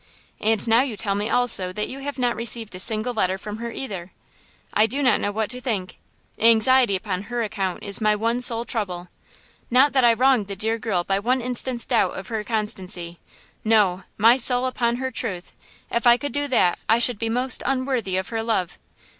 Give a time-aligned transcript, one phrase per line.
[0.39, 3.57] And now you tell me also that you have not received a single letter from
[3.57, 4.11] her either!
[4.73, 5.99] I know not what to think.
[6.39, 9.09] Anxiety upon her account is my one sole trouble!
[9.69, 14.03] Not that I wrong the dear girl by one instant's double of her constancy–no!
[14.17, 15.51] my soul upon her truth!
[15.91, 18.79] if I could do that, I should be most unworthy of her love!